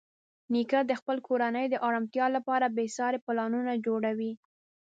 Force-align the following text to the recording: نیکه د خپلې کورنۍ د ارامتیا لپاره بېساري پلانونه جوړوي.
نیکه 0.53 0.79
د 0.85 0.91
خپلې 0.99 1.21
کورنۍ 1.27 1.65
د 1.69 1.75
ارامتیا 1.87 2.25
لپاره 2.35 2.73
بېساري 2.77 3.19
پلانونه 3.25 3.73
جوړوي. 3.85 4.31